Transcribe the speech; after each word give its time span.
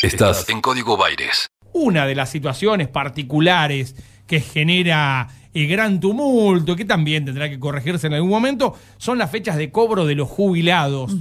Estás 0.00 0.48
en 0.48 0.60
Código 0.60 0.96
Baires. 0.96 1.48
Una 1.72 2.06
de 2.06 2.14
las 2.14 2.30
situaciones 2.30 2.86
particulares 2.86 3.96
que 4.28 4.38
genera 4.38 5.26
el 5.52 5.66
gran 5.66 5.98
tumulto, 5.98 6.76
que 6.76 6.84
también 6.84 7.24
tendrá 7.24 7.50
que 7.50 7.58
corregirse 7.58 8.06
en 8.06 8.14
algún 8.14 8.30
momento, 8.30 8.78
son 8.98 9.18
las 9.18 9.28
fechas 9.28 9.56
de 9.56 9.72
cobro 9.72 10.06
de 10.06 10.14
los 10.14 10.28
jubilados, 10.28 11.16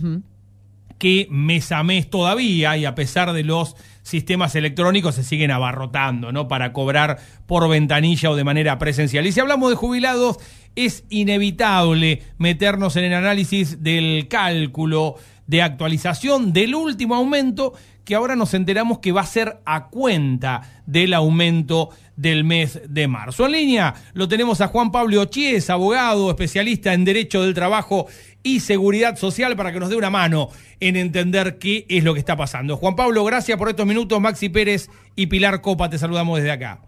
que 0.99 1.27
mes 1.31 1.71
a 1.71 1.81
mes 1.81 2.07
todavía, 2.07 2.77
y 2.77 2.85
a 2.85 2.93
pesar 2.93 3.33
de 3.33 3.43
los 3.43 3.75
sistemas 4.03 4.53
electrónicos, 4.53 5.15
se 5.15 5.23
siguen 5.23 5.49
abarrotando, 5.49 6.31
¿no? 6.31 6.47
Para 6.47 6.71
cobrar 6.71 7.17
por 7.47 7.67
ventanilla 7.67 8.29
o 8.29 8.35
de 8.35 8.43
manera 8.43 8.77
presencial. 8.77 9.25
Y 9.25 9.31
si 9.31 9.39
hablamos 9.39 9.71
de 9.71 9.75
jubilados, 9.75 10.37
es 10.75 11.03
inevitable 11.09 12.21
meternos 12.37 12.95
en 12.95 13.05
el 13.05 13.15
análisis 13.15 13.81
del 13.81 14.27
cálculo 14.27 15.15
de 15.47 15.61
actualización 15.61 16.53
del 16.53 16.75
último 16.75 17.15
aumento 17.15 17.73
que 18.07 18.15
ahora 18.15 18.37
nos 18.37 18.53
enteramos 18.53 18.99
que 18.99 19.11
va 19.11 19.21
a 19.21 19.25
ser 19.25 19.57
a 19.65 19.87
cuenta 19.89 20.61
del 20.85 21.13
aumento 21.13 21.89
del 22.15 22.45
mes 22.45 22.81
de 22.87 23.07
marzo. 23.07 23.45
En 23.45 23.51
línea 23.51 23.93
lo 24.13 24.29
tenemos 24.29 24.61
a 24.61 24.67
Juan 24.67 24.91
Pablo 24.91 25.21
Ochies, 25.21 25.69
abogado, 25.69 26.29
especialista 26.29 26.93
en 26.93 27.03
Derecho 27.03 27.43
del 27.43 27.53
Trabajo 27.53 28.07
y 28.43 28.61
Seguridad 28.61 29.17
Social, 29.17 29.57
para 29.57 29.73
que 29.73 29.79
nos 29.81 29.89
dé 29.89 29.97
una 29.97 30.09
mano 30.09 30.49
en 30.79 30.95
entender 30.95 31.57
qué 31.57 31.85
es 31.89 32.03
lo 32.05 32.13
que 32.13 32.19
está 32.19 32.37
pasando. 32.37 32.77
Juan 32.77 32.95
Pablo, 32.95 33.25
gracias 33.25 33.57
por 33.57 33.67
estos 33.67 33.85
minutos. 33.85 34.21
Maxi 34.21 34.47
Pérez 34.47 34.89
y 35.15 35.27
Pilar 35.27 35.59
Copa, 35.59 35.89
te 35.89 35.97
saludamos 35.97 36.37
desde 36.37 36.51
acá. 36.51 36.79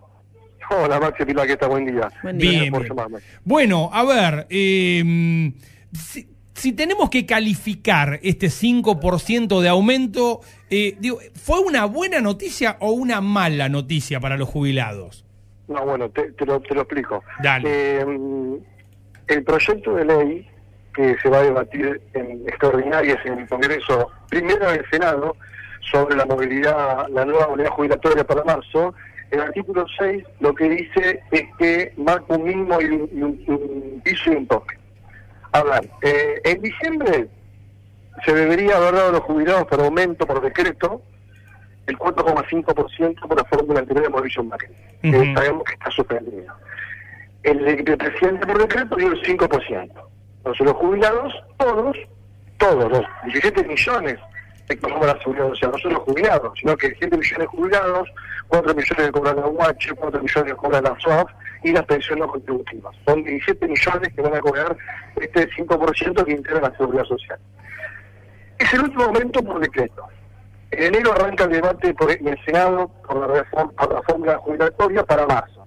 Hola 0.71 0.99
Maxi 1.01 1.25
Pilar, 1.25 1.47
¿qué 1.47 1.57
tal? 1.57 1.69
Buen 1.69 1.85
día. 1.85 2.09
Buen 2.23 2.37
día. 2.37 2.61
Bien, 2.61 2.73
Bueno, 3.43 3.89
a 3.91 4.05
ver, 4.05 4.47
eh, 4.49 5.51
si 5.91 6.29
tenemos 6.73 7.09
que 7.09 7.25
calificar 7.25 8.19
este 8.21 8.47
5% 8.47 9.61
de 9.61 9.69
aumento, 9.69 10.41
eh, 10.69 10.95
digo, 10.99 11.19
¿fue 11.35 11.59
una 11.59 11.85
buena 11.85 12.19
noticia 12.19 12.77
o 12.79 12.91
una 12.91 13.21
mala 13.21 13.69
noticia 13.69 14.19
para 14.19 14.37
los 14.37 14.49
jubilados? 14.49 15.25
No, 15.67 15.85
bueno, 15.85 16.09
te, 16.09 16.33
lo, 16.45 16.59
te 16.59 16.75
lo, 16.75 16.81
explico. 16.81 17.23
Dale. 17.41 18.01
Eh, 18.01 18.05
el 19.27 19.43
proyecto 19.43 19.95
de 19.95 20.05
ley 20.05 20.47
que 20.93 21.15
se 21.21 21.29
va 21.29 21.37
a 21.37 21.43
debatir 21.43 22.01
en 22.13 22.41
extraordinarias 22.47 23.17
en 23.25 23.39
el 23.39 23.47
Congreso, 23.47 24.09
primero 24.29 24.69
en 24.71 24.79
el 24.79 24.89
Senado, 24.89 25.35
sobre 25.91 26.15
la 26.15 26.25
movilidad, 26.25 27.07
la 27.09 27.25
nueva 27.25 27.47
movilidad 27.47 27.71
jubilatoria 27.71 28.23
para 28.25 28.43
marzo, 28.43 28.93
el 29.31 29.41
artículo 29.41 29.85
6 29.97 30.23
lo 30.39 30.53
que 30.53 30.69
dice 30.69 31.21
es 31.31 31.43
que 31.57 31.93
marca 31.97 32.35
un 32.35 32.43
mínimo 32.43 32.81
y 32.81 32.85
un, 32.85 33.43
un 33.47 34.01
piso 34.03 34.33
y 34.33 34.35
un 34.35 34.47
tope. 34.47 34.79
A 35.51 35.63
ver, 35.63 35.89
eh, 36.01 36.41
en 36.43 36.61
diciembre 36.61 37.27
se 38.25 38.33
debería 38.33 38.77
haber 38.77 38.95
dado 38.95 39.09
a 39.09 39.11
los 39.13 39.21
jubilados 39.21 39.65
por 39.65 39.79
aumento 39.81 40.27
por 40.27 40.41
decreto 40.41 41.01
el 41.87 41.97
4,5% 41.97 43.27
por 43.27 43.37
la 43.37 43.43
fórmula 43.45 43.79
anterior 43.79 44.05
de 44.05 44.09
Mauricio 44.11 44.43
Macri, 44.43 44.69
que 45.01 45.33
sabemos 45.33 45.63
que 45.63 45.73
está 45.73 45.89
suspendida. 45.89 46.55
El, 47.41 47.67
el, 47.67 47.97
presidente 47.97 48.45
por 48.45 48.59
decreto 48.59 48.95
dio 48.95 49.07
el 49.11 49.21
5%. 49.23 49.91
Entonces 50.37 50.65
los 50.65 50.75
jubilados, 50.75 51.33
todos, 51.57 51.97
todos 52.57 52.91
los 52.91 53.05
17 53.25 53.63
millones 53.63 54.19
como 54.77 55.05
la 55.05 55.17
seguridad 55.19 55.49
social, 55.49 55.71
no 55.71 55.77
solo 55.79 55.99
jubilados, 56.01 56.57
sino 56.59 56.77
que 56.77 56.93
7 56.99 57.17
millones 57.17 57.39
de 57.39 57.45
jubilados, 57.47 58.09
4 58.47 58.75
millones 58.75 59.05
que 59.05 59.11
cobran 59.11 59.35
la 59.37 59.47
UH, 59.47 59.95
4 59.95 60.21
millones 60.21 60.51
que 60.51 60.57
cobran 60.57 60.83
la 60.83 60.99
SOAF 60.99 61.31
y 61.63 61.71
las 61.71 61.85
pensiones 61.85 62.25
no 62.25 62.31
contributivas. 62.31 62.95
Son 63.05 63.23
17 63.23 63.67
millones 63.67 64.13
que 64.13 64.21
van 64.21 64.35
a 64.35 64.39
cobrar 64.39 64.77
este 65.19 65.49
5% 65.49 66.23
que 66.23 66.31
integra 66.31 66.61
la 66.61 66.77
seguridad 66.77 67.05
social. 67.05 67.39
Es 68.57 68.73
el 68.73 68.81
último 68.81 69.05
momento 69.07 69.41
por 69.43 69.59
decreto. 69.59 70.05
En 70.71 70.93
enero 70.93 71.13
arranca 71.13 71.45
el 71.45 71.51
debate 71.51 71.95
en 72.19 72.27
el 72.27 72.45
Senado 72.45 72.89
por 73.07 73.17
la, 73.17 73.27
reforma, 73.27 73.73
la 74.25 74.37
jubilatoria 74.37 75.03
para 75.03 75.25
marzo. 75.25 75.65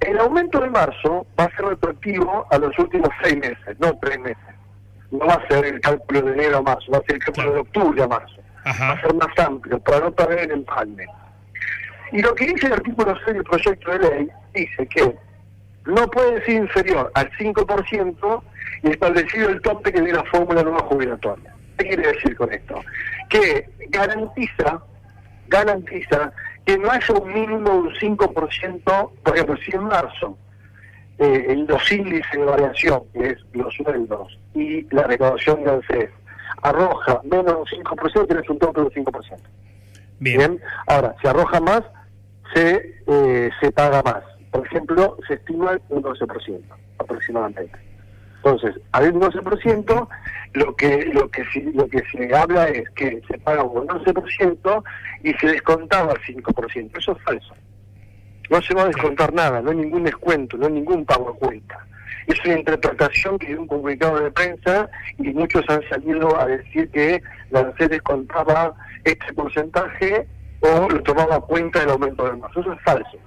El 0.00 0.18
aumento 0.18 0.60
de 0.60 0.70
marzo 0.70 1.26
va 1.38 1.44
a 1.44 1.56
ser 1.56 1.66
retroactivo 1.66 2.46
a 2.50 2.58
los 2.58 2.76
últimos 2.78 3.10
seis 3.22 3.36
meses, 3.36 3.78
no 3.78 3.96
tres 4.00 4.18
meses 4.18 4.57
no 5.10 5.26
va 5.26 5.34
a 5.34 5.48
ser 5.48 5.64
el 5.64 5.80
cálculo 5.80 6.22
de 6.22 6.32
enero 6.32 6.58
a 6.58 6.62
marzo, 6.62 6.92
va 6.92 6.98
a 6.98 7.02
ser 7.02 7.16
el 7.16 7.24
cálculo 7.24 7.52
de 7.52 7.60
octubre 7.60 8.02
a 8.02 8.08
marzo. 8.08 8.36
Va 8.66 8.92
a 8.92 9.00
ser 9.00 9.14
más 9.14 9.38
amplio, 9.38 9.78
para 9.80 10.00
no 10.00 10.12
perder 10.12 10.40
el 10.40 10.50
empalme. 10.50 11.06
Y 12.12 12.22
lo 12.22 12.34
que 12.34 12.46
dice 12.46 12.66
el 12.66 12.74
artículo 12.74 13.14
6 13.24 13.34
del 13.34 13.44
proyecto 13.44 13.90
de 13.92 13.98
ley, 13.98 14.28
dice 14.54 14.86
que 14.88 15.16
no 15.86 16.06
puede 16.10 16.44
ser 16.44 16.54
inferior 16.54 17.10
al 17.14 17.30
5% 17.32 18.42
y 18.82 18.90
establecido 18.90 19.48
el 19.48 19.60
tope 19.62 19.92
que 19.92 20.00
tiene 20.00 20.12
la 20.12 20.24
fórmula 20.24 20.62
nueva 20.62 20.80
jubilatoria. 20.80 21.54
¿Qué 21.78 21.86
quiere 21.86 22.12
decir 22.12 22.36
con 22.36 22.52
esto? 22.52 22.82
Que 23.30 23.68
garantiza, 23.88 24.82
garantiza 25.48 26.32
que 26.66 26.76
no 26.76 26.90
haya 26.90 27.14
un 27.14 27.32
mínimo 27.32 27.70
de 27.70 27.78
un 27.78 27.94
5%, 27.94 29.10
por 29.22 29.34
ejemplo, 29.34 29.56
si 29.64 29.74
en 29.74 29.84
marzo 29.84 30.36
eh, 31.18 31.64
los 31.68 31.92
índices 31.92 32.32
de 32.32 32.44
variación, 32.44 33.02
que 33.12 33.30
es 33.30 33.38
los 33.52 33.74
sueldos 33.74 34.38
y 34.54 34.82
la 34.94 35.02
recaudación 35.04 35.64
de 35.64 35.70
ANSES, 35.70 36.10
arroja 36.62 37.20
menos 37.24 37.72
un 37.72 37.84
5%, 37.84 38.26
tienes 38.26 38.48
un 38.48 38.58
tope 38.58 38.80
del 38.80 38.90
5%. 38.92 39.38
Bien. 40.20 40.60
Ahora, 40.86 41.14
si 41.20 41.28
arroja 41.28 41.60
más, 41.60 41.82
se, 42.54 42.96
eh, 43.06 43.50
se 43.60 43.72
paga 43.72 44.02
más. 44.02 44.22
Por 44.50 44.66
ejemplo, 44.66 45.16
se 45.26 45.34
estima 45.34 45.78
un 45.88 46.02
12% 46.02 46.60
aproximadamente. 46.98 47.78
Entonces, 48.36 48.80
al 48.92 49.12
un 49.12 49.20
12%, 49.20 50.08
lo 50.54 50.76
que 50.76 51.04
lo 51.12 51.28
que 51.28 51.44
lo 51.74 51.88
que 51.88 52.02
se 52.10 52.34
habla 52.34 52.68
es 52.68 52.88
que 52.90 53.20
se 53.28 53.38
paga 53.38 53.62
un 53.64 53.86
11% 53.88 54.84
y 55.24 55.34
se 55.34 55.48
descontaba 55.48 56.12
el 56.12 56.36
5%. 56.36 56.98
Eso 56.98 57.12
es 57.12 57.22
falso. 57.22 57.54
No 58.50 58.62
se 58.62 58.74
va 58.74 58.82
a 58.82 58.86
descontar 58.86 59.32
nada, 59.32 59.60
no 59.60 59.70
hay 59.70 59.76
ningún 59.76 60.04
descuento, 60.04 60.56
no 60.56 60.66
hay 60.66 60.72
ningún 60.72 61.04
pago 61.04 61.30
a 61.30 61.34
cuenta. 61.34 61.86
Es 62.26 62.38
una 62.44 62.58
interpretación 62.58 63.38
que 63.38 63.48
dio 63.48 63.60
un 63.60 63.66
comunicado 63.66 64.20
de 64.20 64.30
prensa 64.30 64.88
y 65.18 65.32
muchos 65.32 65.64
han 65.68 65.82
salido 65.88 66.38
a 66.38 66.46
decir 66.46 66.90
que 66.90 67.22
la 67.50 67.72
se 67.78 67.88
descontaba 67.88 68.74
este 69.04 69.32
porcentaje 69.32 70.26
o 70.60 70.88
lo 70.88 71.02
tomaba 71.02 71.40
cuenta 71.40 71.80
del 71.80 71.90
aumento 71.90 72.24
del 72.26 72.38
marzo. 72.38 72.60
Eso 72.60 72.72
es 72.72 72.80
falso. 72.82 73.18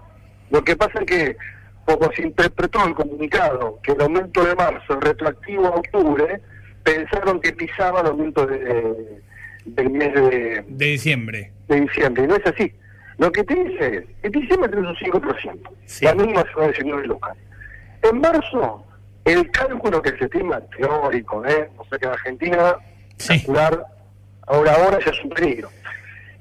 Lo 0.52 0.64
que 0.64 0.76
pasa 0.76 1.00
es 1.00 1.06
que, 1.06 1.38
como 1.86 2.12
se 2.12 2.24
interpretó 2.24 2.86
el 2.86 2.94
comunicado, 2.94 3.80
que 3.84 3.94
el 3.94 4.02
aumento 4.02 4.44
de 4.44 4.56
marzo 4.56 5.00
retroactivo 5.00 5.68
a 5.68 5.78
octubre, 5.78 6.42
pensaron 6.84 7.40
que 7.40 7.54
pisaba 7.54 8.02
el 8.02 8.08
aumento 8.08 8.46
de, 8.46 9.22
del 9.66 9.90
mes 9.90 10.14
de, 10.14 10.64
de 10.68 10.86
diciembre. 10.86 11.52
De 11.68 11.82
diciembre, 11.82 12.24
y 12.24 12.28
no 12.28 12.36
es 12.36 12.46
así. 12.46 12.74
Lo 13.22 13.32
que 13.32 13.44
te 13.44 13.54
dice 13.54 13.98
es, 13.98 14.06
en 14.24 14.32
diciembre 14.32 14.68
tenemos 14.68 15.00
un 15.00 15.12
5%, 15.12 15.70
la 16.02 16.16
mínima 16.16 16.42
se 16.42 16.56
va 16.60 16.64
a 16.64 16.68
decir 16.70 16.88
local. 16.88 17.38
En 18.02 18.20
marzo, 18.20 18.84
el 19.26 19.52
cálculo 19.52 20.02
que 20.02 20.18
se 20.18 20.24
estima 20.26 20.60
teórico, 20.76 21.46
¿eh? 21.46 21.70
o 21.78 21.86
sea 21.86 22.00
que 22.00 22.06
en 22.08 22.12
Argentina, 22.14 22.76
calcular 23.28 23.86
ahora 24.48 24.74
ahora 24.74 24.98
ya 25.06 25.12
es 25.12 25.24
un 25.24 25.30
peligro, 25.30 25.70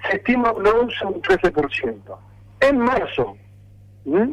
se 0.09 0.17
estima 0.17 0.55
no 0.59 0.85
usa 0.85 1.09
un 1.09 1.21
13%. 1.21 2.19
En 2.61 2.79
marzo, 2.79 3.37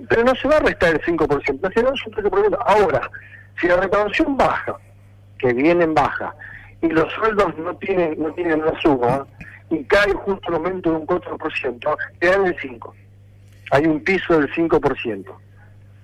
pero 0.08 0.24
no 0.24 0.34
se 0.36 0.48
va 0.48 0.56
a 0.56 0.60
restar 0.62 0.94
el 0.94 1.02
5%, 1.02 1.28
no 1.60 1.70
se 1.70 1.82
va 1.82 1.90
a 1.90 1.92
un 1.92 2.14
13%. 2.14 2.58
Ahora, 2.66 3.12
si 3.60 3.68
la 3.68 3.76
recaudación 3.76 4.38
baja, 4.38 4.78
que 5.38 5.52
viene 5.52 5.84
en 5.84 5.94
baja, 5.94 6.34
y 6.82 6.88
los 6.88 7.12
sueldos 7.12 7.58
no 7.58 7.76
tienen 7.76 8.16
no 8.18 8.32
tienen 8.32 8.64
la 8.64 8.80
suba, 8.80 9.28
y 9.70 9.84
cae 9.84 10.14
justo 10.14 10.50
el 10.50 10.56
aumento 10.56 10.92
de 10.92 10.98
un 10.98 11.08
4%, 11.08 11.98
te 12.20 12.28
dan 12.28 12.46
el 12.46 12.56
5%. 12.58 12.92
Hay 13.72 13.86
un 13.86 14.02
piso 14.04 14.40
del 14.40 14.52
5%, 14.54 15.26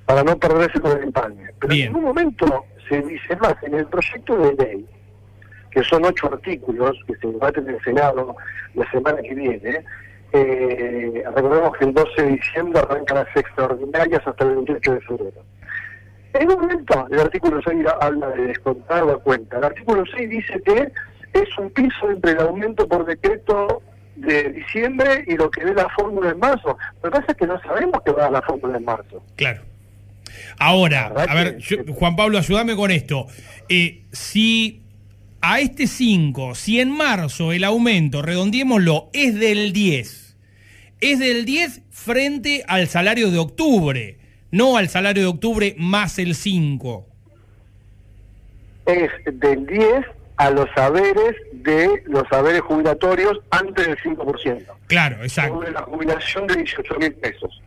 para 0.06 0.24
no 0.24 0.38
perderse 0.38 0.80
con 0.80 0.98
el 0.98 1.04
empalme. 1.04 1.50
Pero 1.60 1.74
en 1.74 1.96
un 1.96 2.04
momento 2.04 2.66
se 2.90 3.02
dice 3.02 3.36
más, 3.38 3.56
en 3.64 3.76
el 3.76 3.86
proyecto 3.88 4.38
de 4.38 4.54
ley, 4.54 4.86
que 5.72 5.84
son 5.84 6.06
ocho 6.06 6.28
artículos 6.28 6.98
que 7.08 7.16
se 7.16 7.28
debaten 7.28 7.68
en 7.68 7.76
el 7.76 7.84
Senado 7.84 8.36
la 8.76 8.92
semana 8.92 9.22
que 9.22 9.34
viene, 9.34 9.84
eh, 10.34 11.24
recordemos 11.36 11.78
que 11.78 11.86
el 11.86 11.94
12 11.94 12.22
de 12.22 12.28
diciembre 12.32 12.80
arrancan 12.80 13.18
las 13.18 13.36
extraordinarias 13.36 14.22
hasta 14.26 14.44
el 14.44 14.56
28 14.56 14.94
de 14.94 15.02
febrero. 15.02 15.44
En 16.34 16.52
un 16.52 16.62
momento, 16.62 17.08
el 17.12 17.20
artículo 17.20 17.62
6 17.64 17.86
habla 18.02 18.30
de 18.30 18.48
descontar 18.48 19.06
la 19.06 19.18
cuenta. 19.18 19.58
El 19.60 19.66
artículo 19.66 20.04
6 20.16 20.30
dice 20.30 20.62
que 20.66 20.92
es 21.34 21.58
un 21.58 21.70
piso 21.72 22.10
entre 22.10 22.32
el 22.32 22.40
aumento 22.40 22.88
por 22.88 23.06
decreto 23.06 23.82
de 24.16 24.52
diciembre 24.52 25.24
y 25.28 25.36
lo 25.36 25.50
que 25.50 25.64
ve 25.64 25.74
la 25.74 25.90
fórmula 25.90 26.30
en 26.32 26.40
marzo. 26.40 26.78
Lo 27.02 27.10
que 27.10 27.20
pasa 27.20 27.32
es 27.32 27.38
que 27.38 27.48
no 27.48 27.60
sabemos 27.62 28.02
qué 28.06 28.12
va 28.12 28.28
a 28.28 28.32
la 28.32 28.42
fórmula 28.42 28.78
en 28.78 28.86
marzo. 28.86 29.24
Claro. 29.36 29.62
Ahora, 30.60 31.08
a 31.08 31.36
ver, 31.36 31.58
Juan 31.94 32.16
Pablo, 32.16 32.38
ayúdame 32.38 32.76
con 32.76 32.92
esto. 32.92 33.28
Eh, 33.70 34.04
si 34.12 34.84
a 35.42 35.60
este 35.60 35.88
5, 35.88 36.56
si 36.56 36.80
en 36.80 36.92
marzo 36.92 37.52
el 37.52 37.64
aumento, 37.64 38.22
redondiémoslo, 38.22 39.10
es 39.14 39.40
del 39.40 39.74
10, 39.74 40.38
es 41.02 41.20
del 41.20 41.46
10 41.46 41.82
frente 41.90 42.64
al 42.68 42.88
salario 42.88 43.30
de 43.30 43.40
octubre, 43.40 44.18
no 44.52 44.78
al 44.78 44.90
salario 44.90 45.24
de 45.24 45.30
octubre 45.30 45.76
más 45.78 46.18
el 46.20 46.36
5. 46.36 47.08
Es 48.86 49.12
del 49.26 49.66
10 49.66 50.06
a 50.44 50.50
los 50.50 50.70
saberes 50.76 51.36
de 51.54 52.04
los 52.06 52.28
saberes 52.28 52.60
jubilatorios 52.60 53.40
antes 53.50 53.88
del 53.88 53.98
5%. 53.98 54.66
Claro, 54.88 55.24
exacto. 55.24 55.56
Sobre 55.56 55.72
la 55.72 55.84
jubilación 55.84 56.48
de 56.48 56.58
18 56.58 56.96
mil 57.00 57.14
pesos. 57.14 57.62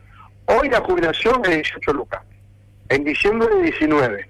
Hoy 0.45 0.69
la 0.69 0.79
jubilación 0.81 1.41
es 1.45 1.49
de 1.49 1.55
18 1.55 1.93
lucas. 1.93 2.21
En 2.89 3.03
diciembre 3.03 3.47
de 3.55 3.63
19. 3.63 4.29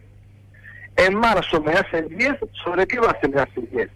En 0.95 1.15
marzo 1.15 1.61
me 1.61 1.73
hacen 1.73 2.07
10. 2.07 2.35
¿Sobre 2.63 2.87
qué 2.87 2.99
base 2.99 3.27
me 3.27 3.41
hacen 3.41 3.67
10? 3.69 3.89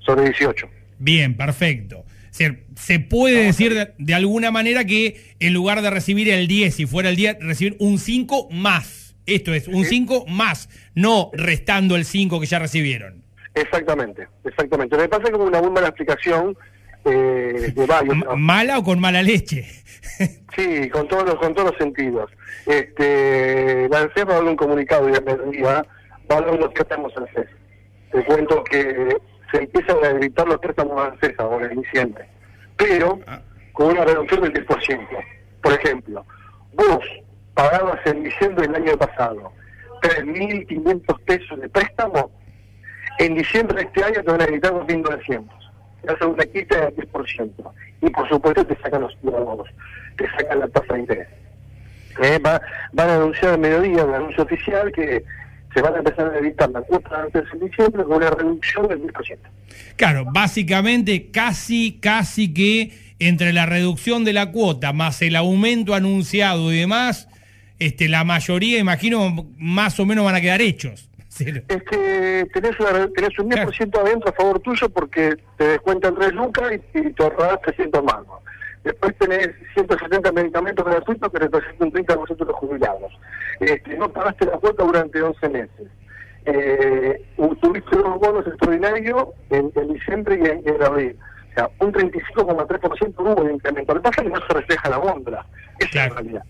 Sobre 0.00 0.24
18. 0.24 0.68
Bien, 0.98 1.34
perfecto. 1.34 2.04
Se, 2.30 2.66
se 2.76 3.00
puede 3.00 3.44
decir 3.44 3.72
de, 3.72 3.94
de, 3.96 4.14
alguna 4.14 4.50
manera 4.50 4.84
que 4.84 5.34
en 5.40 5.54
lugar 5.54 5.80
de 5.80 5.88
recibir 5.88 6.28
el 6.28 6.48
10, 6.48 6.74
si 6.74 6.84
fuera 6.84 7.08
el 7.08 7.16
10, 7.16 7.38
recibir 7.40 7.76
un 7.78 7.98
5 7.98 8.48
más. 8.50 9.16
Esto 9.24 9.54
es, 9.54 9.68
un 9.68 9.86
5 9.86 10.26
más, 10.28 10.68
no 10.94 11.30
restando 11.32 11.96
el 11.96 12.04
5 12.04 12.40
que 12.40 12.46
ya 12.46 12.58
recibieron. 12.58 13.25
Exactamente, 13.56 14.28
exactamente. 14.44 14.98
Me 14.98 15.08
pasa 15.08 15.30
como 15.32 15.44
una 15.44 15.62
muy 15.62 15.70
mala 15.70 15.88
explicación 15.88 16.56
eh, 17.06 17.72
de 17.74 17.86
varios. 17.86 18.16
¿Mala 18.36 18.78
o 18.78 18.84
con 18.84 19.00
mala 19.00 19.22
leche? 19.22 19.64
sí, 20.54 20.90
con 20.90 21.08
todos 21.08 21.24
los, 21.24 21.36
con 21.36 21.54
todos 21.54 21.70
los 21.70 21.78
sentidos. 21.78 22.30
Este, 22.66 23.88
la 23.88 24.00
ANSES 24.00 24.28
va 24.28 24.32
a 24.32 24.36
dar 24.36 24.44
un 24.44 24.56
comunicado 24.56 25.08
y 25.08 25.16
a 25.16 25.20
mediodía 25.22 25.86
va 26.30 26.36
a 26.36 26.40
de 26.42 26.58
los 26.58 26.72
préstamos 26.74 27.16
ANSES. 27.16 27.48
Te 28.12 28.24
cuento 28.26 28.62
que 28.64 29.16
se 29.50 29.58
empiezan 29.58 30.04
a 30.04 30.08
gritar 30.10 30.46
los 30.46 30.58
préstamos 30.58 31.00
ANSES 31.00 31.34
ahora 31.38 31.72
en 31.72 31.80
diciembre, 31.80 32.28
pero 32.76 33.18
con 33.72 33.92
una 33.92 34.04
reducción 34.04 34.42
del 34.42 34.52
10%. 34.52 35.08
Por 35.62 35.72
ejemplo, 35.72 36.26
vos 36.74 37.04
pagabas 37.54 38.00
en 38.04 38.22
diciembre 38.22 38.66
del 38.66 38.76
año 38.76 38.98
pasado 38.98 39.50
3.500 40.02 41.20
pesos 41.24 41.58
de 41.58 41.68
préstamo, 41.70 42.30
en 43.18 43.34
diciembre 43.34 43.76
de 43.76 43.82
este 43.84 44.04
año 44.04 44.22
te 44.22 44.30
van 44.30 44.42
a 44.42 44.46
gritar 44.46 44.72
2.900. 44.72 45.44
Te 46.02 46.12
hacen 46.12 46.28
una 46.28 46.44
quita 46.44 46.80
del 46.86 46.96
10%. 46.96 47.50
Y 48.02 48.10
por 48.10 48.28
supuesto 48.28 48.66
te 48.66 48.76
sacan 48.76 49.02
los 49.02 49.16
bonos, 49.22 49.68
te 50.16 50.28
sacan 50.30 50.60
la 50.60 50.68
tasa 50.68 50.94
de 50.94 51.00
interés. 51.00 51.28
Eh, 52.22 52.38
va, 52.38 52.60
van 52.92 53.10
a 53.10 53.14
anunciar 53.16 53.54
al 53.54 53.58
mediodía 53.58 54.04
un 54.04 54.14
anuncio 54.14 54.44
oficial 54.44 54.90
que 54.92 55.24
se 55.74 55.82
van 55.82 55.94
a 55.94 55.98
empezar 55.98 56.32
a 56.32 56.38
evitar 56.38 56.70
la 56.70 56.80
cuota 56.80 57.22
antes 57.22 57.44
de 57.52 57.68
diciembre 57.68 58.04
con 58.04 58.16
una 58.16 58.30
reducción 58.30 58.88
del 58.88 59.02
10%. 59.02 59.38
Claro, 59.96 60.24
básicamente 60.32 61.30
casi, 61.30 61.98
casi 62.00 62.54
que 62.54 62.92
entre 63.18 63.52
la 63.52 63.66
reducción 63.66 64.24
de 64.24 64.32
la 64.32 64.50
cuota 64.52 64.92
más 64.92 65.20
el 65.22 65.36
aumento 65.36 65.94
anunciado 65.94 66.72
y 66.72 66.80
demás, 66.80 67.28
este, 67.78 68.08
la 68.08 68.24
mayoría, 68.24 68.78
imagino, 68.78 69.50
más 69.58 70.00
o 70.00 70.06
menos 70.06 70.24
van 70.24 70.34
a 70.34 70.40
quedar 70.40 70.62
hechos. 70.62 71.10
Es 71.38 71.82
que 71.82 72.46
tenés, 72.52 72.78
una, 72.80 73.08
tenés 73.08 73.38
un 73.38 73.50
10% 73.50 73.90
claro. 73.90 74.06
adentro 74.06 74.30
a 74.30 74.32
favor 74.32 74.60
tuyo 74.60 74.88
porque 74.88 75.36
te 75.56 75.68
descuentan 75.68 76.14
3 76.14 76.32
lucas 76.32 76.72
y, 76.72 76.98
y 76.98 77.12
te 77.12 77.22
ahorrás 77.22 77.60
300 77.62 78.02
más. 78.04 78.20
Después 78.84 79.16
tenés 79.18 79.50
170 79.74 80.30
medicamentos 80.32 80.84
gratuitos 80.84 81.32
que 81.32 81.38
representan 81.40 81.88
un 81.88 81.92
30% 81.92 82.36
de 82.36 82.44
los 82.44 82.54
jubilados. 82.54 83.12
Este, 83.58 83.98
no 83.98 84.08
pagaste 84.08 84.46
la 84.46 84.58
cuota 84.58 84.84
durante 84.84 85.20
11 85.20 85.48
meses. 85.48 85.88
Eh, 86.44 87.24
tuviste 87.60 87.96
unos 87.96 88.20
bonos 88.20 88.46
extraordinarios 88.46 89.26
en, 89.50 89.72
en 89.74 89.92
diciembre 89.92 90.38
y 90.40 90.46
en, 90.46 90.62
en, 90.64 90.82
abril. 90.82 91.16
O 91.50 91.54
sea, 91.54 91.70
un 91.80 91.92
35,3% 91.92 93.14
hubo 93.18 93.44
de 93.44 93.52
incremento. 93.54 93.92
Lo 93.92 94.00
que 94.00 94.08
pasa 94.08 94.22
es 94.22 94.28
que 94.28 94.34
no 94.34 94.46
se 94.46 94.54
refleja 94.54 94.88
la 94.88 94.96
góndola. 94.98 95.46
Esa 95.80 95.90
claro. 95.90 96.06
es 96.06 96.14
la 96.14 96.20
realidad. 96.20 96.42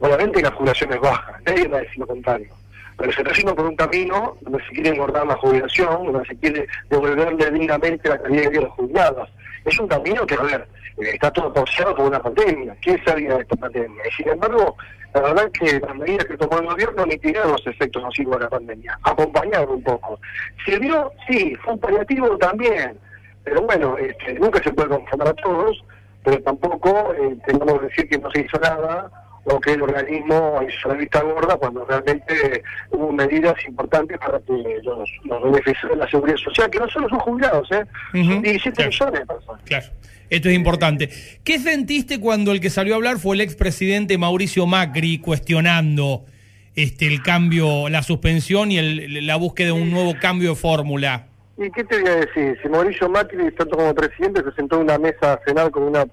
Obviamente 0.00 0.42
la 0.42 0.52
jubilación 0.52 0.92
es 0.92 1.00
baja, 1.00 1.40
nadie 1.44 1.66
va 1.66 1.78
a 1.78 1.80
decir 1.80 1.98
lo 1.98 2.06
contrario. 2.06 2.54
Pero 2.98 3.12
se 3.12 3.22
está 3.22 3.54
por 3.54 3.66
un 3.66 3.76
camino 3.76 4.36
donde 4.40 4.58
se 4.64 4.72
quiere 4.72 4.90
engordar 4.90 5.26
la 5.26 5.36
jubilación, 5.36 6.12
donde 6.12 6.28
se 6.28 6.36
quiere 6.36 6.66
devolverle 6.90 7.50
dignamente 7.52 8.08
la 8.08 8.18
calidad 8.18 8.42
de 8.42 8.48
vida 8.50 8.58
a 8.58 8.64
los 8.64 8.72
jubilados. 8.72 9.28
Es 9.64 9.78
un 9.78 9.86
camino 9.86 10.26
que, 10.26 10.34
a 10.34 10.42
ver, 10.42 10.68
está 10.98 11.30
todo 11.30 11.52
torcido 11.52 11.94
por 11.94 12.06
una 12.06 12.20
pandemia. 12.20 12.76
¿Quién 12.82 13.02
sabía 13.04 13.36
de 13.36 13.42
esta 13.42 13.56
pandemia? 13.56 14.02
Y 14.06 14.10
sin 14.12 14.28
embargo, 14.28 14.76
la 15.14 15.20
verdad 15.20 15.50
es 15.52 15.60
que 15.60 15.80
las 15.80 15.96
medidas 15.96 16.24
que 16.26 16.36
tomó 16.36 16.58
el 16.58 16.66
gobierno 16.66 17.06
mitigaron 17.06 17.52
los 17.52 17.66
efectos 17.66 18.02
nocivos 18.02 18.36
de 18.36 18.44
la 18.44 18.50
pandemia, 18.50 18.98
acompañaron 19.02 19.76
un 19.76 19.82
poco. 19.82 20.18
¿Sirvió? 20.64 21.12
Sí, 21.28 21.54
fue 21.62 21.74
un 21.74 21.80
paliativo 21.80 22.36
también. 22.38 22.98
Pero 23.44 23.62
bueno, 23.62 23.96
este, 23.96 24.34
nunca 24.34 24.62
se 24.62 24.72
puede 24.72 24.88
conformar 24.88 25.28
a 25.28 25.34
todos, 25.34 25.84
pero 26.24 26.42
tampoco 26.42 27.14
eh, 27.14 27.36
tenemos 27.46 27.80
que 27.80 27.86
decir 27.86 28.08
que 28.08 28.18
no 28.18 28.30
se 28.30 28.40
hizo 28.40 28.58
nada 28.58 29.10
o 29.50 29.60
que 29.60 29.72
el 29.72 29.82
organismo 29.82 30.60
hizo 30.68 30.88
la 30.88 30.94
vista 30.94 31.22
gorda 31.22 31.56
cuando 31.56 31.84
realmente 31.84 32.62
hubo 32.90 33.12
medidas 33.12 33.54
importantes 33.66 34.18
para 34.18 34.38
que 34.40 34.52
los, 34.82 35.10
los 35.24 35.42
beneficios 35.42 35.90
de 35.90 35.96
la 35.96 36.08
seguridad 36.08 36.36
social, 36.36 36.70
que 36.70 36.78
no 36.78 36.88
solo 36.88 37.08
son 37.08 37.18
jubilados, 37.20 37.70
¿eh? 37.72 37.84
Uh 38.14 38.16
-huh. 38.18 38.26
son 38.34 38.42
17 38.42 38.76
claro. 38.76 38.90
millones 38.90 39.20
de 39.20 39.26
personas. 39.26 39.62
Claro. 39.64 39.86
Esto 40.30 40.48
es 40.50 40.54
importante. 40.54 41.08
¿Qué 41.42 41.58
sentiste 41.58 42.20
cuando 42.20 42.52
el 42.52 42.60
que 42.60 42.68
salió 42.68 42.94
a 42.94 42.96
hablar 42.96 43.18
fue 43.18 43.34
el 43.34 43.40
expresidente 43.40 44.18
Mauricio 44.18 44.66
Macri 44.66 45.18
cuestionando 45.18 46.26
este 46.74 47.06
el 47.06 47.22
cambio, 47.22 47.88
la 47.88 48.02
suspensión 48.02 48.70
y 48.70 48.78
el, 48.78 49.26
la 49.26 49.36
búsqueda 49.36 49.68
de 49.68 49.72
un 49.72 49.90
nuevo 49.90 50.14
cambio 50.20 50.50
de 50.50 50.56
fórmula? 50.56 51.26
¿Y 51.56 51.70
qué 51.72 51.82
te 51.82 52.00
voy 52.00 52.10
a 52.10 52.16
decir? 52.16 52.58
Si 52.62 52.68
Mauricio 52.68 53.08
Macri, 53.08 53.50
tanto 53.52 53.76
como 53.76 53.92
presidente, 53.94 54.42
se 54.44 54.52
sentó 54.52 54.76
en 54.76 54.82
una 54.82 54.98
mesa 54.98 55.32
a 55.32 55.40
cenar 55.44 55.70
con 55.70 55.82
una 55.84 56.06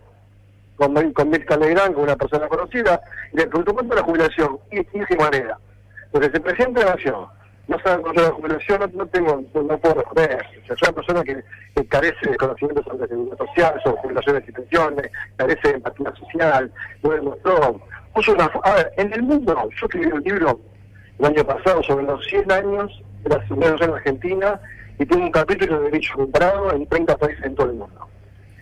con, 0.75 1.13
con 1.13 1.29
Mirka 1.29 1.57
Legrand, 1.57 1.93
con 1.93 2.03
una 2.03 2.15
persona 2.15 2.47
conocida, 2.47 3.01
y 3.33 3.37
le 3.37 3.47
preguntó 3.47 3.73
cuánto 3.73 3.95
la 3.95 4.03
jubilación. 4.03 4.59
Y 4.71 4.77
de 4.77 5.17
manera. 5.17 5.57
Porque 6.11 6.29
si 6.29 6.35
el 6.35 6.41
presidente 6.41 6.79
de 6.79 6.85
la 6.85 6.95
Nación 6.95 7.25
no 7.67 7.79
sabe 7.79 8.01
cuánto 8.03 8.21
la 8.21 8.31
jubilación, 8.31 8.91
no, 8.93 9.05
tengo, 9.07 9.43
no, 9.53 9.77
puedo 9.77 9.95
responder. 9.95 10.45
O 10.63 10.67
sea, 10.67 10.75
soy 10.77 10.89
una 10.89 10.93
persona 10.93 11.23
que, 11.23 11.43
carece 11.87 12.29
de 12.29 12.37
conocimiento 12.37 12.83
sobre 12.83 12.99
la 12.99 13.07
seguridad 13.07 13.37
social, 13.37 13.81
sobre 13.83 13.97
jubilaciones 13.97 14.43
y 14.47 14.51
pensiones, 14.51 15.11
carece 15.35 15.67
de 15.67 15.73
empatía 15.75 16.13
social, 16.15 16.71
no 17.03 17.09
demostró. 17.09 17.81
Una, 18.27 18.45
a 18.45 18.75
ver, 18.75 18.93
en 18.95 19.13
el 19.13 19.23
mundo, 19.23 19.69
yo 19.77 19.85
escribí 19.85 20.05
un 20.05 20.23
libro 20.23 20.59
el 21.19 21.25
año 21.25 21.43
pasado 21.45 21.83
sobre 21.83 22.05
los 22.05 22.25
100 22.27 22.51
años 22.51 23.03
de 23.23 23.29
la 23.29 23.47
seguridad 23.47 23.81
en 23.81 23.91
Argentina 23.91 24.59
y 24.97 25.05
tengo 25.05 25.25
un 25.25 25.31
capítulo 25.31 25.79
de 25.79 25.85
derecho 25.85 26.13
comparado 26.15 26.71
en 26.71 26.87
30 26.87 27.17
países 27.17 27.43
en 27.43 27.55
todo 27.55 27.67
el 27.67 27.73
mundo. 27.73 28.07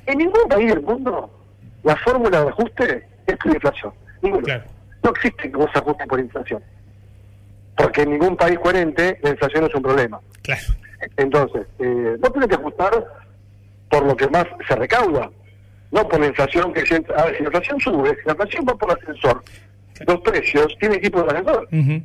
En 0.05 0.17
ningún 0.17 0.47
país 0.49 0.69
del 0.69 0.81
mundo 0.81 1.29
la 1.83 1.95
fórmula 1.97 2.41
de 2.41 2.49
ajuste 2.49 3.07
es 3.27 3.37
la 3.45 3.53
inflación. 3.53 3.93
Ninguno. 4.21 4.43
Claro. 4.43 4.63
No 5.03 5.09
existe 5.11 5.51
que 5.51 5.57
vos 5.57 5.69
ajustes 5.73 6.07
por 6.07 6.19
inflación. 6.19 6.63
Porque 7.75 8.01
en 8.03 8.11
ningún 8.11 8.37
país 8.37 8.57
coherente 8.59 9.19
la 9.21 9.31
inflación 9.31 9.65
es 9.65 9.75
un 9.75 9.81
problema. 9.81 10.19
Claro. 10.41 10.61
Entonces, 11.17 11.67
eh, 11.79 12.15
vos 12.19 12.31
tenés 12.31 12.47
que 12.47 12.55
ajustar 12.55 13.05
por 13.89 14.05
lo 14.05 14.15
que 14.15 14.27
más 14.29 14.45
se 14.67 14.75
recauda, 14.75 15.29
no 15.91 16.07
por 16.07 16.19
la 16.19 16.27
inflación 16.27 16.73
que 16.73 16.85
siempre... 16.85 17.13
A 17.15 17.25
ver, 17.25 17.37
si 17.37 17.43
la 17.43 17.47
inflación 17.47 17.79
sube, 17.79 18.09
si 18.15 18.25
la 18.25 18.31
inflación 18.31 18.65
va 18.67 18.75
por 18.75 18.89
el 18.91 18.97
ascensor, 18.97 19.43
los 20.07 20.19
precios 20.21 20.75
tienen 20.79 20.99
que 20.99 21.07
ir 21.07 21.11
por 21.11 21.23
el 21.23 21.29
ascensor. 21.29 21.67
Uh 21.71 21.75
-huh. 21.75 22.03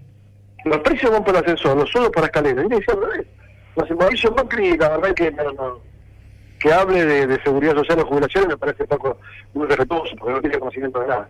Los 0.64 0.78
precios 0.78 1.12
van 1.12 1.25
por 1.25 1.37
el 1.37 1.42
ascensor, 1.42 1.76
no 1.76 1.87
solo 1.87 2.11
por 2.11 2.23
la 2.23 2.26
escalera. 2.26 2.62
Y 2.62 2.68
dice 2.68 2.92
al 2.92 3.00
revés. 3.00 3.26
Entonces, 3.68 3.97
Mauricio 3.97 4.32
Macri, 4.32 4.76
la 4.76 4.88
verdad 4.88 5.14
que 5.14 5.30
no, 5.30 5.52
no, 5.52 5.80
que 6.58 6.72
hable 6.72 7.04
de, 7.04 7.42
seguridad 7.42 7.74
social 7.74 8.00
o 8.00 8.06
jubilaciones 8.06 8.48
me 8.48 8.56
parece 8.56 8.84
poco 8.84 9.18
muy 9.54 9.66
respetuoso, 9.66 10.14
porque 10.16 10.34
no 10.34 10.40
tiene 10.40 10.58
conocimiento 10.58 11.00
de 11.00 11.06
nada. 11.06 11.28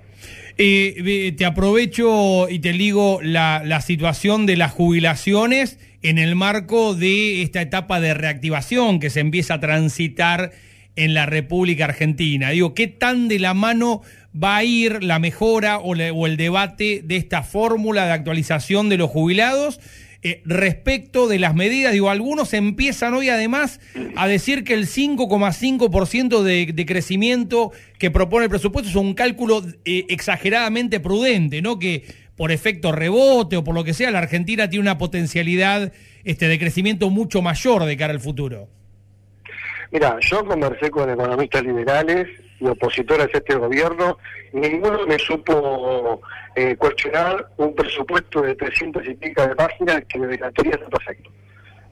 Te 0.57 1.47
aprovecho 1.47 2.49
y 2.49 2.59
te 2.59 2.73
ligo 2.73 3.21
la, 3.23 3.81
situación 3.81 4.47
de 4.47 4.57
las 4.57 4.73
jubilaciones 4.73 5.79
en 6.03 6.19
el 6.19 6.35
marco 6.35 6.95
de 6.95 7.43
esta 7.43 7.61
etapa 7.61 8.01
de 8.01 8.15
reactivación 8.15 9.01
que 9.01 9.11
se 9.11 9.21
empieza 9.21 9.55
a 9.55 9.61
transitar 9.61 10.53
en 10.97 11.15
la 11.15 11.27
República 11.27 11.85
Argentina. 11.85 12.51
Digo, 12.51 12.75
¿qué 12.75 12.89
tan 12.89 13.29
de 13.29 13.39
la 13.39 13.55
mano 13.55 14.03
va 14.35 14.57
a 14.57 14.65
ir 14.65 15.05
la 15.05 15.19
mejora 15.19 15.79
o 15.79 15.95
el 15.95 16.37
debate 16.37 17.03
de 17.05 17.17
esta 17.17 17.43
fórmula 17.43 18.07
de 18.07 18.13
actualización 18.13 18.89
de 18.89 18.97
los 18.97 19.11
jubilados? 19.11 19.81
Eh, 20.21 20.43
respecto 20.45 21.29
de 21.29 21.39
las 21.39 21.55
medidas, 21.55 21.93
digo, 21.93 22.11
algunos 22.11 22.53
empiezan 22.53 23.15
hoy 23.15 23.29
además 23.29 23.81
a 24.17 24.27
decir 24.27 24.65
que 24.65 24.75
el 24.75 24.87
5,5% 24.87 26.43
de, 26.43 26.73
de 26.73 26.87
crecimiento 26.87 27.71
que 27.99 28.11
propone 28.11 28.45
el 28.45 28.51
presupuesto 28.51 28.91
es 28.91 28.97
un 28.97 29.15
cálculo 29.15 29.63
eh, 29.85 30.07
exageradamente 30.09 30.99
prudente, 30.99 31.63
¿no? 31.63 31.79
Que 31.79 32.05
por 32.37 32.51
efecto 32.51 32.91
rebote 32.91 33.57
o 33.57 33.65
por 33.65 33.77
lo 33.77 33.85
que 33.85 33.95
sea, 33.95 34.11
la 34.11 34.19
Argentina 34.19 34.69
tiene 34.69 34.83
una 34.83 34.99
potencialidad 34.99 35.93
este, 36.25 36.49
de 36.49 36.59
crecimiento 36.59 37.11
mucho 37.11 37.41
mayor 37.41 37.85
de 37.85 37.97
cara 37.97 38.13
al 38.13 38.21
futuro. 38.21 38.69
Mira, 39.93 40.19
yo 40.21 40.45
conversé 40.45 40.91
con 40.91 41.09
economistas 41.09 41.63
liberales 41.63 42.29
y 42.61 42.67
opositores 42.67 43.29
a 43.35 43.39
este 43.39 43.55
gobierno, 43.55 44.19
ninguno 44.53 45.07
me 45.07 45.19
supo 45.19 46.21
eh, 46.57 46.77
cuestionar 46.77 47.49
un 47.57 47.75
presupuesto 47.75 48.43
de 48.43 48.55
300 48.55 49.07
y 49.07 49.15
pico 49.15 49.47
de 49.47 49.55
páginas 49.55 50.03
que 50.09 50.19
desde 50.19 50.39
la 50.39 50.51
teoría 50.53 50.75
está 50.75 50.89
perfecto. 50.89 51.31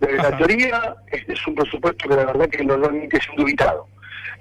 Desde 0.00 0.18
Ajá. 0.18 0.30
la 0.30 0.36
teoría 0.38 0.96
es, 1.10 1.28
es, 1.28 1.46
un 1.46 1.54
presupuesto 1.54 2.08
que 2.08 2.16
la 2.16 2.26
verdad 2.26 2.48
que 2.48 2.64
no, 2.64 2.76
no 2.76 2.88
es 2.88 3.28
indubitado. 3.30 3.86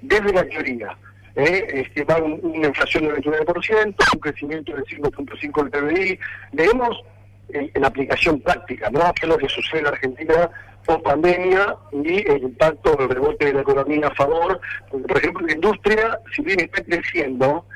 Desde 0.02 0.32
la 0.32 0.44
teoría, 0.44 0.96
eh, 1.36 1.66
este, 1.72 2.04
va 2.04 2.16
un, 2.16 2.40
una 2.42 2.68
inflación 2.68 3.04
del 3.04 3.16
29%, 3.16 3.94
un 4.14 4.20
crecimiento 4.20 4.72
del 4.74 4.84
5.5 4.84 5.70
del 5.70 5.70
PBI, 5.70 6.18
leemos 6.52 7.02
en, 7.50 7.70
en 7.74 7.84
aplicación 7.84 8.40
práctica, 8.40 8.90
¿no? 8.90 9.00
¿Qué 9.14 9.26
es 9.26 9.28
lo 9.28 9.38
que 9.38 9.48
sucede 9.48 9.80
en 9.80 9.86
Argentina 9.88 10.50
post 10.84 11.02
pandemia 11.02 11.76
y 11.92 12.30
el 12.30 12.42
impacto 12.44 12.94
del 12.94 13.08
rebote 13.08 13.46
de 13.46 13.54
la 13.54 13.60
economía 13.60 14.08
a 14.08 14.14
favor? 14.14 14.60
Porque, 14.90 15.06
por 15.06 15.18
ejemplo, 15.18 15.46
la 15.46 15.52
industria, 15.52 16.20
si 16.34 16.42
bien 16.42 16.60
está 16.60 16.82
creciendo, 16.82 17.66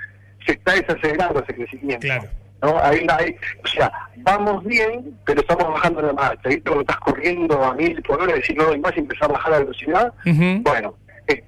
se 0.47 0.53
está 0.53 0.75
desacelerando 0.75 1.43
ese 1.43 1.55
crecimiento. 1.55 2.07
Claro. 2.07 2.29
¿no? 2.63 2.79
Ahí, 2.79 3.07
ahí, 3.19 3.37
o 3.65 3.69
sea, 3.69 3.91
vamos 4.19 4.65
bien, 4.65 5.17
pero 5.25 5.41
estamos 5.41 5.67
bajando 5.73 6.03
la 6.03 6.13
marcha. 6.13 6.49
¿viste? 6.49 6.63
Cuando 6.63 6.83
estás 6.83 6.99
corriendo 6.99 7.63
a 7.65 7.75
mil 7.75 8.03
por 8.03 8.21
hora 8.21 8.33
y 8.33 8.41
decís 8.41 8.57
no 8.57 8.65
doy 8.65 8.79
más 8.79 8.97
y 8.97 9.01
empezás 9.01 9.29
a 9.29 9.33
bajar 9.33 9.53
la 9.53 9.59
velocidad, 9.61 10.13
bueno, 10.63 10.95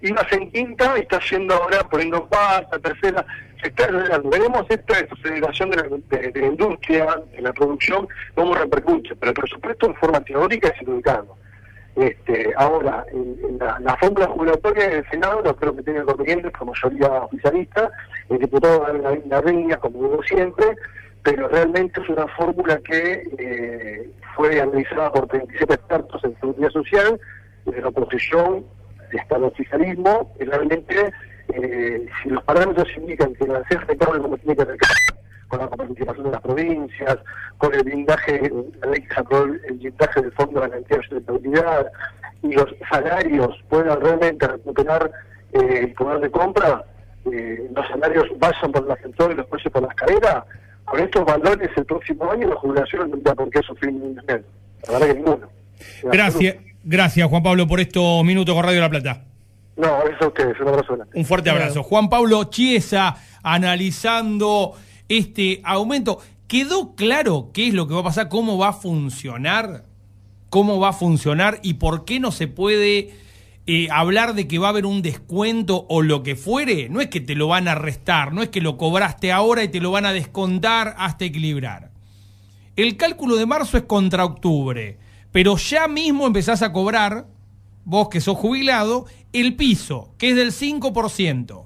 ibas 0.03 0.33
en 0.33 0.51
quinta 0.51 0.95
y 0.97 1.03
estás 1.03 1.29
yendo 1.31 1.55
ahora 1.55 1.83
poniendo 1.89 2.27
cuarta, 2.27 2.79
tercera, 2.79 3.25
está. 3.63 3.89
Veremos 4.25 4.67
esta 4.69 5.01
desaceleración 5.01 5.71
de 5.71 5.77
la, 5.77 5.83
de, 5.83 6.31
de 6.33 6.41
la 6.41 6.47
industria, 6.47 7.07
de 7.33 7.43
la 7.43 7.53
producción, 7.53 8.09
cómo 8.35 8.55
repercute, 8.55 9.15
pero 9.17 9.31
el 9.31 9.35
presupuesto 9.35 9.87
en 9.87 9.95
forma 9.97 10.21
teórica 10.21 10.69
es 10.69 10.83
indicado. 10.83 11.37
Este, 11.95 12.53
ahora, 12.57 13.05
en, 13.13 13.59
la, 13.59 13.79
la 13.81 13.97
fórmula 13.99 14.27
jubilatoria 14.29 14.89
del 14.89 15.09
Senado 15.11 15.43
no 15.45 15.55
creo 15.55 15.77
que 15.77 15.83
tenga 15.83 16.01
inconvenientes 16.01 16.53
por 16.53 16.69
mayoría 16.69 17.09
oficialista, 17.23 17.91
el 18.31 18.39
diputado 18.39 18.81
da 18.81 18.93
una, 18.93 19.11
una 19.11 19.41
riña, 19.43 19.77
como 19.77 20.03
digo 20.03 20.23
siempre, 20.23 20.75
pero 21.23 21.49
realmente 21.49 22.01
es 22.01 22.09
una 22.09 22.27
fórmula 22.29 22.79
que 22.79 23.29
eh, 23.39 24.11
fue 24.35 24.61
analizada 24.61 25.13
por 25.13 25.29
37 25.29 25.75
expertos 25.75 26.25
en 26.25 26.35
seguridad 26.41 26.71
social, 26.71 27.21
de 27.67 27.81
la 27.81 27.89
oposición, 27.89 28.65
y 30.39 30.45
realmente 30.45 31.13
eh, 31.55 32.07
si 32.23 32.29
los 32.31 32.43
parámetros 32.45 32.89
indican 32.97 33.35
que 33.35 33.47
la 33.47 33.63
CES 33.69 33.87
recabe 33.87 34.21
como 34.21 34.37
tiene 34.39 34.57
que 34.57 34.65
recabar, 34.65 34.97
con 35.49 35.61
la 35.61 35.69
participación 35.69 36.25
de 36.25 36.31
las 36.31 36.41
provincias, 36.41 37.19
con 37.59 37.75
el 37.75 37.83
blindaje, 37.83 38.51
la 38.81 38.91
ley 38.91 39.03
que 39.03 39.15
sacó 39.15 39.43
el 39.43 39.77
blindaje 39.77 40.23
del 40.23 40.33
Fondo 40.33 40.61
de 40.61 40.69
Garantía 40.69 40.97
de 40.97 41.03
Sustentabilidad, 41.03 41.87
y 42.43 42.53
los 42.53 42.75
salarios 42.91 43.63
puedan 43.69 44.01
realmente 44.01 44.47
recuperar 44.47 45.11
eh, 45.53 45.81
el 45.83 45.93
poder 45.93 46.21
de 46.21 46.31
compra, 46.31 46.85
eh, 47.31 47.71
los 47.75 47.87
salarios 47.89 48.27
vayan 48.39 48.73
por 48.73 48.85
el 48.85 48.91
ascensor 48.93 49.33
y 49.33 49.35
los 49.35 49.47
precios 49.47 49.73
por 49.73 49.83
la 49.83 49.89
escalera, 49.89 50.45
con 50.85 51.01
estos 51.01 51.25
valores 51.25 51.71
el 51.77 51.85
próximo 51.85 52.31
año 52.31 52.49
la 52.49 52.57
jubilación 52.57 53.03
no 53.03 53.11
tendría 53.11 53.35
por 53.35 53.51
qué 53.51 53.61
sufrir 53.61 53.93
ningún. 53.93 54.23
La 54.27 54.93
verdad 54.93 55.07
que 55.07 55.15
ninguno. 55.15 55.49
Gracias, 56.05 56.57
gracias 56.85 57.29
Juan 57.29 57.43
Pablo 57.43 57.67
por 57.67 57.81
estos 57.81 58.25
minutos 58.25 58.55
con 58.55 58.65
Radio 58.65 58.81
La 58.81 58.91
Plata. 58.91 59.25
No, 59.77 60.03
eso 60.05 60.25
a 60.25 60.29
ustedes, 60.29 60.61
un 60.61 60.69
abrazo 60.69 60.95
grande. 60.95 61.19
Un 61.19 61.25
fuerte 61.25 61.51
abrazo. 61.51 61.83
Juan 61.83 62.09
Pablo 62.09 62.45
Chiesa 62.45 63.17
analizando 63.43 64.75
este 65.09 65.61
aumento. 65.65 66.19
¿Quedó 66.47 66.95
claro 66.95 67.51
qué 67.55 67.69
es 67.69 67.75
lo 67.75 67.89
que 67.89 67.95
va 67.95 68.01
a 68.01 68.05
pasar? 68.05 68.29
¿Cómo 68.29 68.59
va 68.59 68.69
a 68.69 68.73
funcionar? 68.75 69.87
¿Cómo 70.51 70.79
va 70.79 70.91
a 70.91 70.93
funcionar? 70.93 71.61
¿Y 71.63 71.75
por 71.75 72.05
qué 72.05 72.21
no 72.21 72.31
se 72.31 72.47
puede 72.47 73.15
eh, 73.67 73.89
hablar 73.91 74.35
de 74.35 74.47
que 74.47 74.59
va 74.59 74.67
a 74.67 74.71
haber 74.71 74.85
un 74.85 75.01
descuento 75.01 75.87
o 75.89 76.03
lo 76.03 76.23
que 76.23 76.37
fuere? 76.37 76.91
No 76.91 77.01
es 77.01 77.09
que 77.09 77.21
te 77.21 77.35
lo 77.35 77.49
van 77.49 77.69
a 77.69 77.75
restar, 77.75 78.35
no 78.35 78.43
es 78.43 78.51
que 78.51 78.61
lo 78.61 78.77
cobraste 78.77 79.33
ahora 79.33 79.65
y 79.65 79.69
te 79.69 79.81
lo 79.81 79.91
van 79.91 80.05
a 80.05 80.13
descontar 80.13 80.95
hasta 80.99 81.25
equilibrar. 81.25 81.91
El 82.77 82.99
cálculo 82.99 83.37
de 83.37 83.47
marzo 83.47 83.79
es 83.79 83.85
contra 83.85 84.27
octubre, 84.27 84.99
pero 85.33 85.57
ya 85.57 85.89
mismo 85.89 86.27
empezás 86.27 86.63
a 86.63 86.73
cobrar, 86.73 87.27
vos 87.85 88.09
que 88.09 88.21
sos 88.21 88.37
jubilado, 88.37 89.07
el 89.33 89.57
piso, 89.57 90.15
que 90.19 90.31
es 90.31 90.37
del 90.37 90.53
5%. 90.53 91.65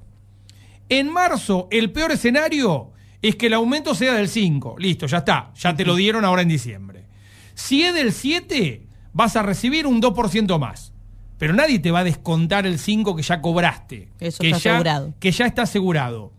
En 0.88 1.10
marzo, 1.12 1.66
el 1.72 1.90
peor 1.90 2.12
escenario 2.12 2.92
es 3.20 3.34
que 3.34 3.46
el 3.46 3.54
aumento 3.54 3.94
sea 3.94 4.14
del 4.14 4.28
5. 4.28 4.76
Listo, 4.78 5.06
ya 5.06 5.18
está. 5.18 5.52
Ya 5.56 5.74
te 5.74 5.84
lo 5.84 5.96
dieron 5.96 6.24
ahora 6.24 6.42
en 6.42 6.48
diciembre. 6.48 7.06
Si 7.54 7.82
es 7.82 7.92
del 7.92 8.12
7, 8.12 8.86
vas 9.12 9.34
a 9.34 9.42
recibir 9.42 9.86
un 9.86 10.00
2% 10.00 10.58
más. 10.60 10.92
Pero 11.38 11.52
nadie 11.52 11.80
te 11.80 11.90
va 11.90 12.00
a 12.00 12.04
descontar 12.04 12.66
el 12.66 12.78
5 12.78 13.16
que 13.16 13.22
ya 13.22 13.42
cobraste. 13.42 14.10
Eso 14.20 14.40
que 14.40 14.50
está 14.50 14.60
ya, 14.60 14.70
asegurado. 14.74 15.14
Que 15.18 15.32
ya 15.32 15.46
está 15.46 15.62
asegurado. 15.62 16.32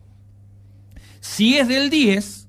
Si 1.20 1.58
es 1.58 1.68
del 1.68 1.90
10, 1.90 2.48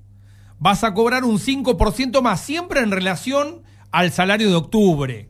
vas 0.59 0.85
a 0.85 0.95
cobrar 0.95 1.25
un 1.25 1.39
5% 1.39 2.23
más, 2.23 2.41
siempre 2.41 2.81
en 2.81 2.93
relación 2.93 3.63
al 3.91 4.13
salario 4.13 4.49
de 4.49 4.57
octubre. 4.57 5.29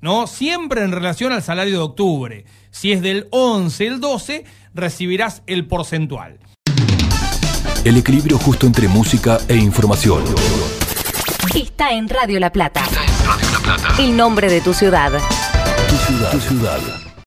¿No? 0.00 0.26
Siempre 0.26 0.82
en 0.84 0.92
relación 0.92 1.32
al 1.32 1.42
salario 1.42 1.78
de 1.78 1.84
octubre. 1.84 2.44
Si 2.70 2.92
es 2.92 3.00
del 3.00 3.26
11, 3.30 3.86
el 3.86 4.00
12, 4.00 4.44
recibirás 4.74 5.42
el 5.46 5.66
porcentual. 5.66 6.38
El 7.84 7.96
equilibrio 7.96 8.38
justo 8.38 8.66
entre 8.66 8.88
música 8.88 9.38
e 9.48 9.56
información. 9.56 10.22
Está 11.54 11.92
en 11.92 12.08
Radio 12.08 12.40
La 12.40 12.50
Plata. 12.52 12.82
Radio 12.82 13.46
La 13.52 13.58
Plata. 13.60 14.02
El 14.02 14.16
nombre 14.16 14.50
de 14.50 14.60
tu 14.60 14.74
ciudad. 14.74 15.12
Tu 15.88 15.96
ciudad. 15.96 16.30
Tu 16.32 16.40
ciudad. 16.40 17.03